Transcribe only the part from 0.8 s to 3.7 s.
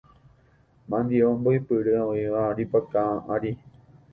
Mandi'o mbo'ipyre oĩva aripaka ári.